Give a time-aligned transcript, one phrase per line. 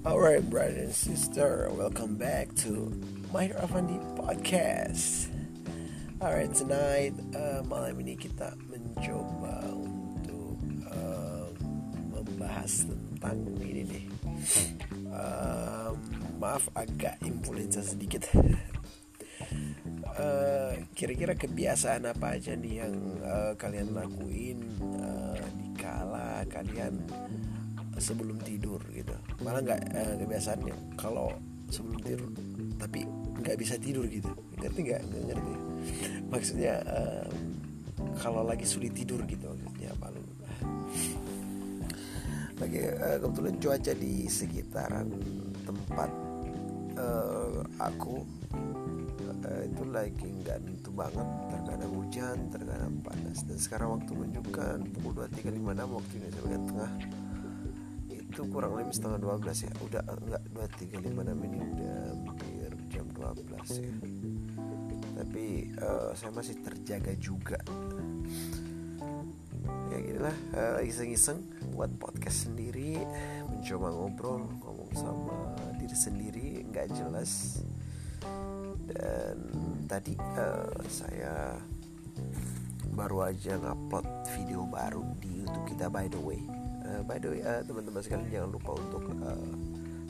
[0.00, 2.88] Alright, brother and sister, welcome back to
[3.36, 5.28] Mahir Avandi Podcast.
[6.16, 10.56] Alright, tonight uh, malam ini kita mencoba untuk
[10.88, 11.52] uh,
[12.16, 14.04] membahas tentang ini nih.
[15.12, 15.92] Uh,
[16.40, 18.24] maaf agak influenza sedikit.
[20.16, 24.64] Uh, kira-kira kebiasaan apa aja nih yang uh, kalian lakuin
[24.96, 27.04] uh, di kala kalian
[28.00, 29.14] sebelum tidur gitu.
[29.44, 30.76] Malah nggak eh, kebiasaannya.
[30.96, 31.30] Kalau
[31.70, 32.28] sebelum tidur
[32.80, 33.04] tapi
[33.40, 34.32] nggak bisa tidur gitu.
[34.58, 35.02] Ngerti nggak?
[35.04, 35.54] Ngerti.
[36.32, 37.28] Maksudnya eh,
[38.16, 40.20] kalau lagi sulit tidur gitu maksudnya malu
[42.60, 45.08] lagi eh, kebetulan cuaca di sekitaran
[45.64, 46.10] tempat
[46.92, 48.20] eh, aku
[49.48, 51.28] eh, itu lagi nggak tentu banget.
[51.48, 53.38] Terkadang hujan terkadang panas.
[53.48, 56.92] Dan sekarang waktu menunjukkan pukul 23.56 waktu Indonesia bagian tengah
[58.30, 59.72] itu kurang lebih setengah 12 ya.
[59.82, 61.98] Udah enggak 2356 ini udah
[62.30, 63.94] hampir jam 12 ya.
[65.18, 65.44] Tapi
[65.82, 67.58] uh, saya masih terjaga juga.
[69.90, 71.42] Ya ginilah uh, iseng-iseng
[71.74, 73.02] buat podcast sendiri
[73.50, 75.36] mencoba ngobrol ngomong sama
[75.82, 77.66] diri sendiri nggak jelas.
[78.86, 79.38] Dan
[79.90, 81.58] tadi uh, saya
[82.94, 84.06] baru aja ngupload
[84.38, 86.42] video baru di YouTube kita by the way
[86.90, 89.50] uh, by the way uh, teman-teman sekalian jangan lupa untuk uh,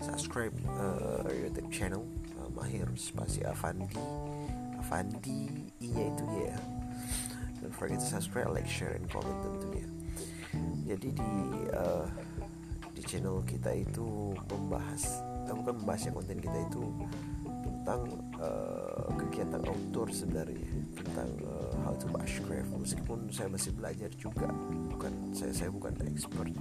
[0.00, 2.02] subscribe uh, YouTube channel
[2.40, 4.00] uh, Mahir spasi Avandi.
[4.80, 6.56] Avandi i nya itu ya
[7.60, 9.86] don't forget to subscribe like share and comment tentunya.
[10.88, 11.32] Jadi di
[11.76, 12.08] uh,
[12.96, 16.82] di channel kita itu membahas uh, bukan membahas ya konten kita itu
[17.44, 18.00] tentang
[18.40, 20.64] uh, kegiatan outdoor sebenarnya.
[20.96, 21.69] Tentang uh,
[22.80, 24.48] meskipun saya masih belajar juga
[24.88, 26.52] bukan saya saya bukan expert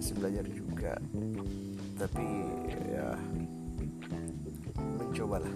[0.00, 0.92] masih belajar juga.
[2.00, 2.26] Tapi
[2.88, 3.12] ya
[4.96, 5.52] mencobalah.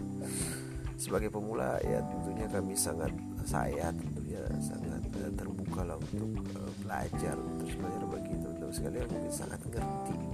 [1.00, 3.08] Sebagai pemula ya tentunya kami sangat
[3.44, 9.32] saya tentunya sangat uh, terbuka lah untuk uh, belajar terus belajar bagi teman-teman sekalian mungkin
[9.32, 10.33] sangat ngerti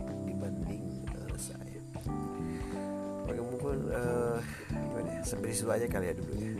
[5.24, 6.50] sampai situ aja kali ya dulu ya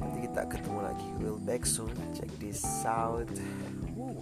[0.00, 1.08] nanti kita ketemu lagi.
[1.20, 1.94] We'll back soon.
[2.12, 3.28] Check this out.
[3.96, 4.20] Woo.